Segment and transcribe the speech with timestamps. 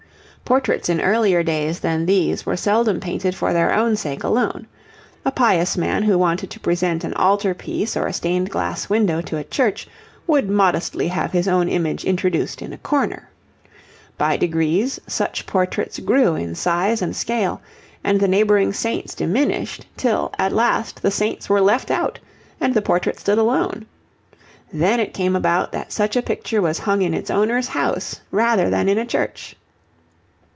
[0.43, 4.67] Portraits in earlier days than these were seldom painted for their own sake alone.
[5.23, 9.21] A pious man who wanted to present an altar piece or a stained glass window
[9.21, 9.87] to a church
[10.27, 13.29] would modestly have his own image introduced in a corner.
[14.17, 17.61] By degrees such portraits grew in size and scale,
[18.03, 22.19] and the neighbouring saints diminished, till at last the saints were left out
[22.59, 23.85] and the portrait stood alone.
[24.73, 28.69] Then it came about that such a picture was hung in its owner's house rather
[28.69, 29.55] than in a church.